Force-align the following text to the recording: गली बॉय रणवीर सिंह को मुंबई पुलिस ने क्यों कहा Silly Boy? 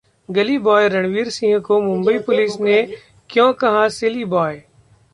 गली 0.29 0.57
बॉय 0.57 0.87
रणवीर 0.89 1.29
सिंह 1.29 1.59
को 1.59 1.79
मुंबई 1.81 2.17
पुलिस 2.19 2.59
ने 2.59 2.81
क्यों 3.29 3.51
कहा 3.53 3.87
Silly 3.89 4.25
Boy? 4.25 4.53